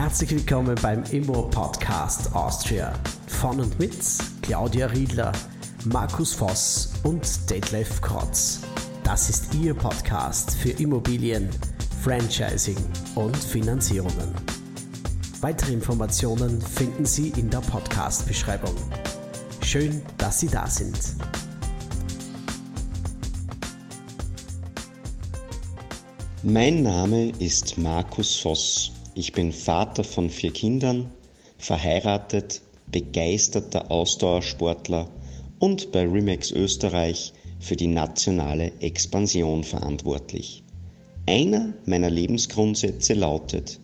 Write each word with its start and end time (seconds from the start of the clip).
Herzlich 0.00 0.30
willkommen 0.30 0.76
beim 0.80 1.02
Immo 1.10 1.48
Podcast 1.48 2.32
Austria. 2.32 2.92
Von 3.26 3.58
und 3.58 3.80
mit 3.80 3.98
Claudia 4.42 4.86
Riedler, 4.86 5.32
Markus 5.86 6.32
Voss 6.32 6.92
und 7.02 7.26
Detlef 7.50 8.00
Krotz. 8.00 8.60
Das 9.02 9.28
ist 9.28 9.52
Ihr 9.56 9.74
Podcast 9.74 10.54
für 10.54 10.70
Immobilien, 10.70 11.50
Franchising 12.00 12.76
und 13.16 13.36
Finanzierungen. 13.36 14.32
Weitere 15.40 15.72
Informationen 15.72 16.62
finden 16.62 17.04
Sie 17.04 17.30
in 17.30 17.50
der 17.50 17.58
Podcast-Beschreibung. 17.58 18.76
Schön, 19.62 20.00
dass 20.16 20.38
Sie 20.38 20.48
da 20.48 20.68
sind. 20.68 20.96
Mein 26.44 26.84
Name 26.84 27.30
ist 27.40 27.76
Markus 27.76 28.38
Voss. 28.38 28.92
Ich 29.18 29.32
bin 29.32 29.50
Vater 29.50 30.04
von 30.04 30.30
vier 30.30 30.52
Kindern, 30.52 31.10
verheiratet, 31.56 32.62
begeisterter 32.92 33.90
Ausdauersportler 33.90 35.10
und 35.58 35.90
bei 35.90 36.06
Remax 36.06 36.52
Österreich 36.52 37.32
für 37.58 37.74
die 37.74 37.88
nationale 37.88 38.70
Expansion 38.78 39.64
verantwortlich. 39.64 40.62
Einer 41.26 41.74
meiner 41.84 42.10
Lebensgrundsätze 42.10 43.14
lautet, 43.14 43.80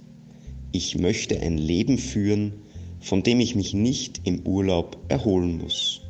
ich 0.70 0.96
möchte 0.98 1.40
ein 1.40 1.58
Leben 1.58 1.98
führen, 1.98 2.52
von 3.00 3.24
dem 3.24 3.40
ich 3.40 3.56
mich 3.56 3.74
nicht 3.74 4.20
im 4.22 4.46
Urlaub 4.46 4.96
erholen 5.08 5.58
muss. 5.58 6.00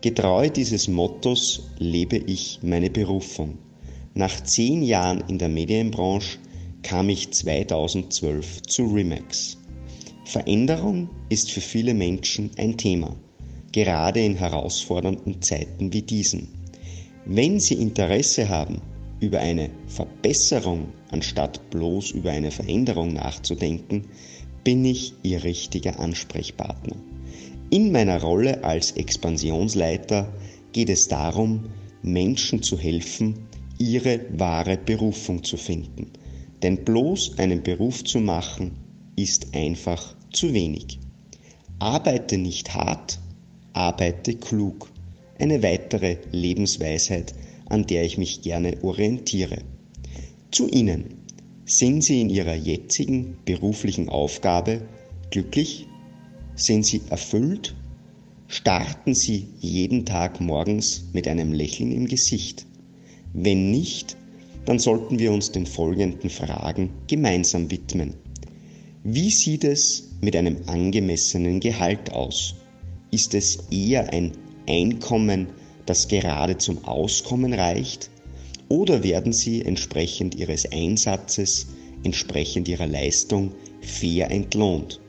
Getreu 0.00 0.48
dieses 0.48 0.88
Mottos 0.88 1.64
lebe 1.78 2.16
ich 2.16 2.60
meine 2.62 2.88
Berufung. 2.88 3.58
Nach 4.14 4.42
zehn 4.44 4.82
Jahren 4.82 5.22
in 5.28 5.36
der 5.36 5.50
Medienbranche 5.50 6.38
kam 6.86 7.08
ich 7.08 7.32
2012 7.32 8.62
zu 8.62 8.84
Remax. 8.84 9.58
Veränderung 10.24 11.10
ist 11.30 11.50
für 11.50 11.60
viele 11.60 11.94
Menschen 11.94 12.52
ein 12.58 12.76
Thema, 12.76 13.16
gerade 13.72 14.24
in 14.24 14.36
herausfordernden 14.36 15.42
Zeiten 15.42 15.92
wie 15.92 16.02
diesen. 16.02 16.46
Wenn 17.24 17.58
Sie 17.58 17.74
Interesse 17.74 18.48
haben, 18.48 18.80
über 19.18 19.40
eine 19.40 19.68
Verbesserung 19.88 20.92
anstatt 21.10 21.70
bloß 21.70 22.12
über 22.12 22.30
eine 22.30 22.52
Veränderung 22.52 23.14
nachzudenken, 23.14 24.04
bin 24.62 24.84
ich 24.84 25.12
Ihr 25.24 25.42
richtiger 25.42 25.98
Ansprechpartner. 25.98 26.94
In 27.70 27.90
meiner 27.90 28.22
Rolle 28.22 28.62
als 28.62 28.92
Expansionsleiter 28.92 30.32
geht 30.70 30.90
es 30.90 31.08
darum, 31.08 31.64
Menschen 32.02 32.62
zu 32.62 32.78
helfen, 32.78 33.48
ihre 33.76 34.20
wahre 34.38 34.76
Berufung 34.76 35.42
zu 35.42 35.56
finden– 35.56 36.12
denn 36.62 36.84
bloß 36.84 37.38
einen 37.38 37.62
Beruf 37.62 38.04
zu 38.04 38.20
machen, 38.20 38.72
ist 39.16 39.54
einfach 39.54 40.14
zu 40.32 40.52
wenig. 40.52 40.98
Arbeite 41.78 42.38
nicht 42.38 42.74
hart, 42.74 43.18
arbeite 43.72 44.34
klug. 44.34 44.90
Eine 45.38 45.62
weitere 45.62 46.16
Lebensweisheit, 46.32 47.34
an 47.66 47.86
der 47.86 48.04
ich 48.04 48.16
mich 48.16 48.42
gerne 48.42 48.82
orientiere. 48.82 49.58
Zu 50.50 50.68
Ihnen. 50.68 51.22
Sind 51.66 52.04
Sie 52.04 52.20
in 52.20 52.30
Ihrer 52.30 52.54
jetzigen 52.54 53.38
beruflichen 53.44 54.08
Aufgabe 54.08 54.82
glücklich? 55.30 55.86
Sind 56.54 56.86
Sie 56.86 57.02
erfüllt? 57.10 57.74
Starten 58.46 59.14
Sie 59.14 59.48
jeden 59.58 60.06
Tag 60.06 60.40
morgens 60.40 61.06
mit 61.12 61.26
einem 61.26 61.52
Lächeln 61.52 61.90
im 61.90 62.06
Gesicht? 62.06 62.64
Wenn 63.32 63.72
nicht, 63.72 64.16
dann 64.66 64.78
sollten 64.78 65.18
wir 65.18 65.32
uns 65.32 65.52
den 65.52 65.64
folgenden 65.64 66.28
Fragen 66.28 66.90
gemeinsam 67.06 67.70
widmen. 67.70 68.14
Wie 69.04 69.30
sieht 69.30 69.64
es 69.64 70.10
mit 70.20 70.34
einem 70.34 70.58
angemessenen 70.66 71.60
Gehalt 71.60 72.12
aus? 72.12 72.56
Ist 73.12 73.34
es 73.34 73.58
eher 73.70 74.12
ein 74.12 74.32
Einkommen, 74.68 75.46
das 75.86 76.08
gerade 76.08 76.58
zum 76.58 76.84
Auskommen 76.84 77.54
reicht? 77.54 78.10
Oder 78.68 79.04
werden 79.04 79.32
Sie 79.32 79.62
entsprechend 79.62 80.34
Ihres 80.34 80.70
Einsatzes, 80.72 81.68
entsprechend 82.02 82.66
Ihrer 82.66 82.88
Leistung 82.88 83.52
fair 83.80 84.32
entlohnt? 84.32 85.00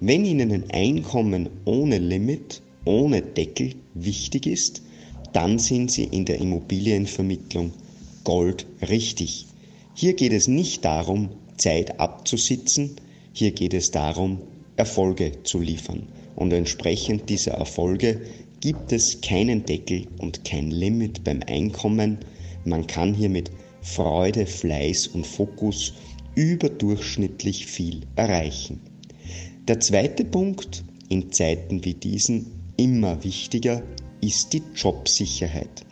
Wenn 0.00 0.26
Ihnen 0.26 0.52
ein 0.52 0.70
Einkommen 0.70 1.48
ohne 1.64 1.96
Limit, 1.96 2.60
ohne 2.84 3.22
Deckel 3.22 3.74
wichtig 3.94 4.46
ist, 4.46 4.82
dann 5.32 5.58
sind 5.58 5.90
Sie 5.90 6.04
in 6.04 6.26
der 6.26 6.38
Immobilienvermittlung 6.38 7.72
Gold 8.28 8.66
richtig. 8.90 9.46
Hier 9.94 10.12
geht 10.12 10.34
es 10.34 10.48
nicht 10.48 10.84
darum, 10.84 11.30
Zeit 11.56 11.98
abzusitzen, 11.98 12.96
hier 13.32 13.52
geht 13.52 13.72
es 13.72 13.90
darum, 13.90 14.42
Erfolge 14.76 15.42
zu 15.44 15.60
liefern. 15.60 16.02
Und 16.36 16.52
entsprechend 16.52 17.30
dieser 17.30 17.52
Erfolge 17.52 18.20
gibt 18.60 18.92
es 18.92 19.22
keinen 19.22 19.64
Deckel 19.64 20.08
und 20.18 20.44
kein 20.44 20.70
Limit 20.70 21.24
beim 21.24 21.40
Einkommen. 21.46 22.18
Man 22.66 22.86
kann 22.86 23.14
hier 23.14 23.30
mit 23.30 23.50
Freude, 23.80 24.44
Fleiß 24.44 25.06
und 25.06 25.26
Fokus 25.26 25.94
überdurchschnittlich 26.34 27.64
viel 27.64 28.02
erreichen. 28.16 28.78
Der 29.68 29.80
zweite 29.80 30.26
Punkt, 30.26 30.84
in 31.08 31.32
Zeiten 31.32 31.82
wie 31.82 31.94
diesen 31.94 32.44
immer 32.76 33.24
wichtiger, 33.24 33.82
ist 34.20 34.52
die 34.52 34.62
Jobsicherheit. 34.74 35.86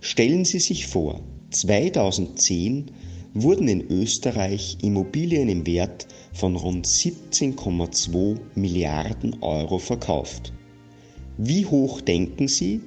Stellen 0.00 0.46
Sie 0.46 0.58
sich 0.58 0.86
vor, 0.86 1.20
2010 1.52 2.90
wurden 3.34 3.68
in 3.68 3.90
Österreich 3.90 4.78
Immobilien 4.82 5.48
im 5.48 5.66
Wert 5.66 6.06
von 6.32 6.56
rund 6.56 6.86
17,2 6.86 8.38
Milliarden 8.54 9.42
Euro 9.42 9.78
verkauft. 9.78 10.52
Wie 11.38 11.64
hoch 11.66 12.00
denken 12.00 12.48
Sie, 12.48 12.80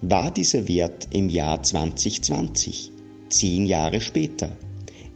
war 0.00 0.30
dieser 0.30 0.68
Wert 0.68 1.08
im 1.12 1.28
Jahr 1.28 1.60
2020, 1.62 2.92
zehn 3.28 3.66
Jahre 3.66 4.00
später? 4.00 4.56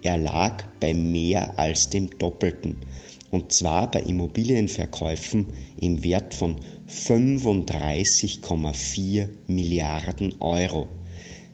Er 0.02 0.18
lag 0.18 0.64
bei 0.80 0.92
mehr 0.94 1.58
als 1.58 1.90
dem 1.90 2.10
Doppelten, 2.18 2.76
und 3.30 3.52
zwar 3.52 3.90
bei 3.90 4.00
Immobilienverkäufen 4.02 5.46
im 5.80 6.04
Wert 6.04 6.34
von 6.34 6.56
35,4 6.88 9.28
Milliarden 9.48 10.34
Euro. 10.40 10.88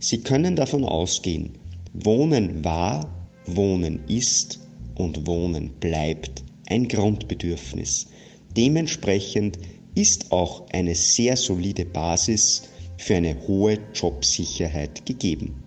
Sie 0.02 0.18
können 0.18 0.56
davon 0.56 0.84
ausgehen, 0.84 1.52
Wohnen 1.92 2.64
war, 2.64 3.08
Wohnen 3.46 4.00
ist 4.08 4.58
und 4.96 5.28
Wohnen 5.28 5.70
bleibt 5.78 6.42
ein 6.66 6.88
Grundbedürfnis. 6.88 8.08
Dementsprechend 8.56 9.60
ist 9.94 10.32
auch 10.32 10.66
eine 10.72 10.96
sehr 10.96 11.36
solide 11.36 11.84
Basis 11.84 12.64
für 12.98 13.14
eine 13.14 13.46
hohe 13.46 13.78
Jobsicherheit 13.94 15.06
gegeben. 15.06 15.62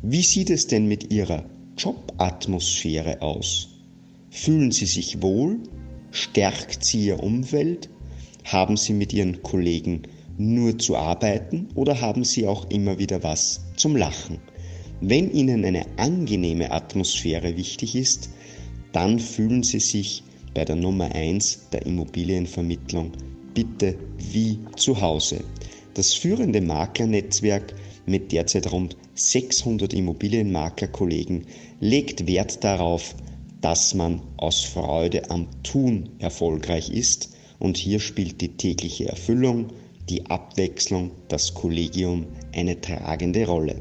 Wie 0.00 0.22
sieht 0.22 0.48
es 0.48 0.66
denn 0.66 0.86
mit 0.86 1.12
Ihrer 1.12 1.44
Jobatmosphäre 1.76 3.20
aus? 3.20 3.68
Fühlen 4.30 4.72
Sie 4.72 4.86
sich 4.86 5.20
wohl? 5.20 5.58
Stärkt 6.10 6.84
sie 6.84 7.04
Ihr 7.04 7.22
Umfeld? 7.22 7.90
Haben 8.44 8.78
Sie 8.78 8.94
mit 8.94 9.12
Ihren 9.12 9.42
Kollegen 9.42 10.04
nur 10.42 10.78
zu 10.78 10.96
arbeiten 10.96 11.68
oder 11.74 12.00
haben 12.00 12.24
Sie 12.24 12.46
auch 12.46 12.68
immer 12.70 12.98
wieder 12.98 13.22
was 13.22 13.60
zum 13.76 13.96
Lachen? 13.96 14.38
Wenn 15.00 15.32
Ihnen 15.32 15.64
eine 15.64 15.86
angenehme 15.96 16.70
Atmosphäre 16.70 17.56
wichtig 17.56 17.96
ist, 17.96 18.30
dann 18.92 19.18
fühlen 19.18 19.62
Sie 19.62 19.80
sich 19.80 20.22
bei 20.54 20.64
der 20.64 20.76
Nummer 20.76 21.14
1 21.14 21.70
der 21.72 21.86
Immobilienvermittlung 21.86 23.12
bitte 23.54 23.96
wie 24.18 24.58
zu 24.76 25.00
Hause. 25.00 25.42
Das 25.94 26.14
führende 26.14 26.60
Maklernetzwerk 26.60 27.74
mit 28.06 28.32
derzeit 28.32 28.70
rund 28.72 28.96
600 29.14 29.92
Immobilienmaklerkollegen 29.92 31.46
legt 31.80 32.26
Wert 32.26 32.64
darauf, 32.64 33.14
dass 33.60 33.94
man 33.94 34.22
aus 34.36 34.62
Freude 34.62 35.30
am 35.30 35.46
Tun 35.62 36.08
erfolgreich 36.18 36.90
ist 36.90 37.36
und 37.58 37.76
hier 37.76 38.00
spielt 38.00 38.40
die 38.40 38.56
tägliche 38.56 39.08
Erfüllung, 39.08 39.68
die 40.08 40.26
Abwechslung, 40.26 41.10
das 41.28 41.54
Kollegium 41.54 42.26
eine 42.52 42.80
tragende 42.80 43.46
Rolle. 43.46 43.80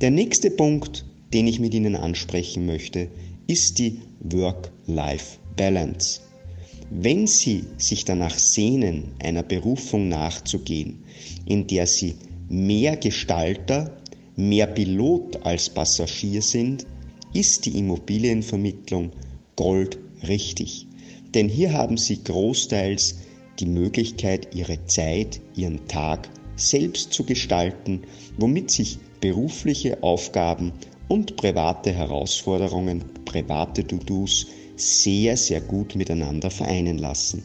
Der 0.00 0.10
nächste 0.10 0.50
Punkt, 0.50 1.04
den 1.32 1.46
ich 1.46 1.60
mit 1.60 1.74
Ihnen 1.74 1.96
ansprechen 1.96 2.66
möchte, 2.66 3.08
ist 3.46 3.78
die 3.78 4.00
Work-Life-Balance. 4.20 6.20
Wenn 6.90 7.26
Sie 7.26 7.64
sich 7.78 8.04
danach 8.04 8.38
sehnen, 8.38 9.12
einer 9.18 9.42
Berufung 9.42 10.08
nachzugehen, 10.08 11.02
in 11.46 11.66
der 11.66 11.86
Sie 11.86 12.14
mehr 12.48 12.96
Gestalter, 12.96 13.96
mehr 14.36 14.66
Pilot 14.66 15.44
als 15.44 15.70
Passagier 15.70 16.42
sind, 16.42 16.86
ist 17.32 17.64
die 17.64 17.78
Immobilienvermittlung 17.78 19.10
Gold 19.56 19.98
richtig. 20.28 20.86
Denn 21.34 21.48
hier 21.48 21.72
haben 21.72 21.96
Sie 21.96 22.22
großteils 22.22 23.16
die 23.58 23.66
Möglichkeit, 23.66 24.54
ihre 24.54 24.84
Zeit, 24.86 25.40
ihren 25.54 25.86
Tag 25.88 26.28
selbst 26.56 27.12
zu 27.12 27.24
gestalten, 27.24 28.02
womit 28.38 28.70
sich 28.70 28.98
berufliche 29.20 30.02
Aufgaben 30.02 30.72
und 31.08 31.36
private 31.36 31.92
Herausforderungen, 31.92 33.04
private 33.24 33.86
To-Dos 33.86 34.46
sehr, 34.76 35.36
sehr 35.36 35.60
gut 35.60 35.94
miteinander 35.94 36.50
vereinen 36.50 36.98
lassen. 36.98 37.42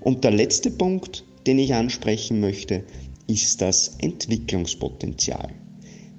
Und 0.00 0.24
der 0.24 0.32
letzte 0.32 0.70
Punkt, 0.70 1.24
den 1.46 1.58
ich 1.58 1.74
ansprechen 1.74 2.40
möchte, 2.40 2.84
ist 3.26 3.60
das 3.62 3.96
Entwicklungspotenzial. 3.98 5.48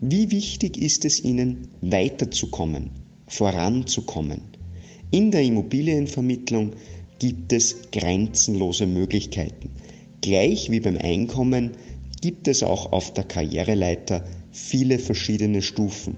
Wie 0.02 0.32
wichtig 0.32 0.78
ist 0.78 1.06
es 1.06 1.24
Ihnen, 1.24 1.68
weiterzukommen, 1.82 2.92
voranzukommen? 3.28 4.42
In 5.12 5.32
der 5.32 5.44
Immobilienvermittlung 5.44 6.72
gibt 7.20 7.54
es 7.54 7.90
grenzenlose 7.92 8.86
Möglichkeiten. 8.86 9.70
Gleich 10.22 10.72
wie 10.72 10.80
beim 10.80 10.98
Einkommen 10.98 11.72
gibt 12.22 12.48
es 12.48 12.64
auch 12.64 12.92
auf 12.92 13.14
der 13.14 13.26
Karriereleiter 13.26 14.26
viele 14.52 15.00
verschiedene 15.00 15.62
Stufen. 15.62 16.18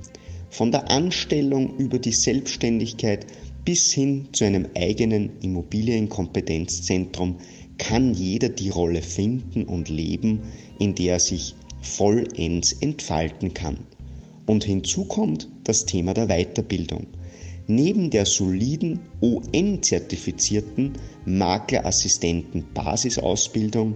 Von 0.49 0.71
der 0.71 0.89
Anstellung 0.89 1.75
über 1.77 1.99
die 1.99 2.13
Selbstständigkeit 2.13 3.27
bis 3.65 3.91
hin 3.91 4.29
zu 4.31 4.45
einem 4.45 4.67
eigenen 4.75 5.31
Immobilienkompetenzzentrum 5.41 7.35
kann 7.77 8.13
jeder 8.13 8.49
die 8.49 8.69
Rolle 8.69 9.01
finden 9.01 9.65
und 9.65 9.89
leben, 9.89 10.39
in 10.79 10.95
der 10.95 11.15
er 11.15 11.19
sich 11.19 11.53
vollends 11.81 12.73
entfalten 12.73 13.53
kann. 13.53 13.77
Und 14.45 14.63
hinzu 14.63 15.05
kommt 15.05 15.49
das 15.65 15.85
Thema 15.85 16.13
der 16.13 16.27
Weiterbildung. 16.27 17.07
Neben 17.67 18.09
der 18.09 18.25
soliden 18.25 19.01
UN-zertifizierten 19.21 20.93
Maklerassistenten-Basisausbildung 21.25 23.95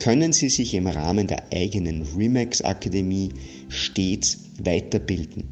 können 0.00 0.32
Sie 0.32 0.48
sich 0.48 0.74
im 0.74 0.88
Rahmen 0.88 1.28
der 1.28 1.52
eigenen 1.52 2.02
Remax 2.02 2.62
Akademie 2.62 3.28
stets 3.68 4.38
weiterbilden. 4.58 5.44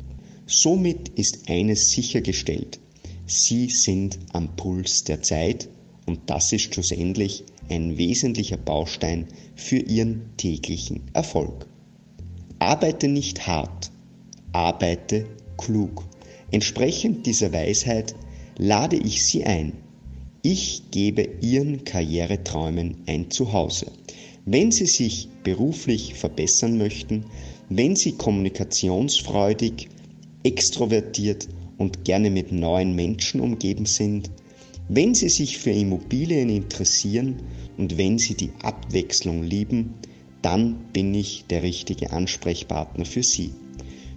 Somit 0.46 1.10
ist 1.10 1.48
eines 1.48 1.92
sichergestellt. 1.92 2.80
Sie 3.26 3.68
sind 3.68 4.18
am 4.32 4.56
Puls 4.56 5.04
der 5.04 5.22
Zeit 5.22 5.68
und 6.06 6.18
das 6.26 6.52
ist 6.52 6.74
schlussendlich 6.74 7.44
ein 7.68 7.96
wesentlicher 7.96 8.56
Baustein 8.56 9.28
für 9.54 9.78
Ihren 9.78 10.36
täglichen 10.36 11.02
Erfolg. 11.12 11.68
Arbeite 12.58 13.06
nicht 13.06 13.46
hart, 13.46 13.92
arbeite 14.52 15.26
klug. 15.56 16.04
Entsprechend 16.52 17.26
dieser 17.26 17.52
Weisheit 17.52 18.14
lade 18.58 18.96
ich 18.96 19.24
Sie 19.24 19.44
ein. 19.44 19.72
Ich 20.42 20.90
gebe 20.90 21.28
Ihren 21.40 21.84
Karriereträumen 21.84 22.96
ein 23.06 23.30
Zuhause. 23.30 23.86
Wenn 24.46 24.72
Sie 24.72 24.86
sich 24.86 25.28
beruflich 25.44 26.14
verbessern 26.14 26.76
möchten, 26.76 27.24
wenn 27.68 27.94
Sie 27.94 28.12
kommunikationsfreudig, 28.12 29.88
extrovertiert 30.42 31.46
und 31.78 32.04
gerne 32.04 32.30
mit 32.30 32.50
neuen 32.50 32.96
Menschen 32.96 33.40
umgeben 33.40 33.86
sind, 33.86 34.30
wenn 34.88 35.14
Sie 35.14 35.28
sich 35.28 35.58
für 35.58 35.70
Immobilien 35.70 36.48
interessieren 36.48 37.36
und 37.78 37.96
wenn 37.96 38.18
Sie 38.18 38.34
die 38.34 38.50
Abwechslung 38.62 39.44
lieben, 39.44 39.94
dann 40.42 40.86
bin 40.92 41.14
ich 41.14 41.44
der 41.48 41.62
richtige 41.62 42.10
Ansprechpartner 42.10 43.04
für 43.04 43.22
Sie. 43.22 43.52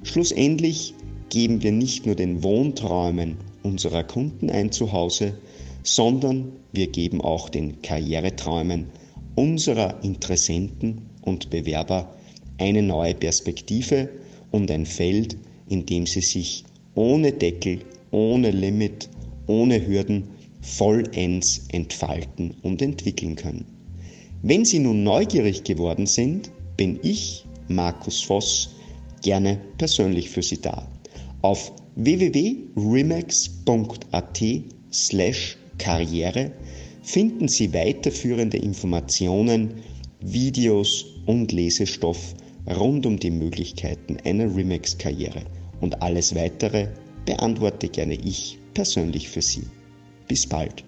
Schlussendlich 0.03 0.95
geben 1.33 1.63
wir 1.63 1.71
nicht 1.71 2.05
nur 2.05 2.13
den 2.13 2.43
Wohnträumen 2.43 3.37
unserer 3.63 4.03
Kunden 4.03 4.51
ein 4.51 4.71
Zuhause, 4.71 5.33
sondern 5.81 6.51
wir 6.73 6.85
geben 6.85 7.21
auch 7.21 7.49
den 7.49 7.81
Karriereträumen 7.81 8.85
unserer 9.33 10.03
Interessenten 10.03 11.09
und 11.23 11.49
Bewerber 11.49 12.13
eine 12.59 12.83
neue 12.83 13.15
Perspektive 13.15 14.09
und 14.51 14.69
ein 14.69 14.85
Feld, 14.85 15.35
in 15.69 15.87
dem 15.87 16.05
sie 16.05 16.21
sich 16.21 16.65
ohne 16.93 17.31
Deckel, 17.31 17.79
ohne 18.11 18.51
Limit, 18.51 19.09
ohne 19.47 19.87
Hürden 19.87 20.27
vollends 20.61 21.65
entfalten 21.69 22.53
und 22.61 22.79
entwickeln 22.79 23.35
können. 23.35 23.65
Wenn 24.43 24.65
Sie 24.65 24.77
nun 24.77 25.03
neugierig 25.03 25.63
geworden 25.63 26.05
sind, 26.05 26.51
bin 26.77 26.99
ich, 27.01 27.43
Markus 27.69 28.21
Voss, 28.21 28.75
gerne 29.23 29.59
persönlich 29.79 30.29
für 30.29 30.43
Sie 30.43 30.61
da. 30.61 30.87
Auf 31.43 31.71
www.remax.at 31.95 34.41
slash 34.93 35.57
Karriere 35.77 36.51
finden 37.03 37.47
Sie 37.49 37.73
weiterführende 37.73 38.57
Informationen, 38.57 39.73
Videos 40.21 41.05
und 41.25 41.51
Lesestoff 41.51 42.33
rund 42.65 43.05
um 43.05 43.19
die 43.19 43.29
Möglichkeiten 43.29 44.15
einer 44.23 44.55
Remax-Karriere. 44.55 45.41
Und 45.81 46.01
alles 46.01 46.33
weitere 46.33 46.87
beantworte 47.25 47.89
gerne 47.89 48.13
ich 48.13 48.57
persönlich 48.73 49.27
für 49.27 49.41
Sie. 49.41 49.63
Bis 50.29 50.47
bald. 50.47 50.85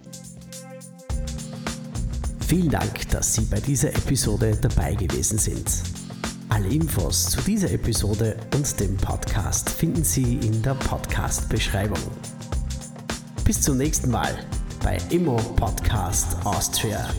Vielen 2.48 2.70
Dank, 2.70 3.10
dass 3.10 3.36
Sie 3.36 3.42
bei 3.42 3.60
dieser 3.60 3.90
Episode 3.90 4.58
dabei 4.62 4.96
gewesen 4.96 5.38
sind. 5.38 5.95
Alle 6.56 6.70
Infos 6.70 7.32
zu 7.32 7.42
dieser 7.42 7.70
Episode 7.70 8.38
und 8.54 8.80
dem 8.80 8.96
Podcast 8.96 9.70
finden 9.70 10.06
Sie 10.06 10.36
in 10.36 10.62
der 10.62 10.76
Podcast-Beschreibung. 10.76 12.00
Bis 13.44 13.62
zum 13.62 13.76
nächsten 13.76 14.10
Mal 14.10 14.34
bei 14.82 14.98
Immo 15.10 15.36
Podcast 15.58 16.38
Austria. 16.46 17.10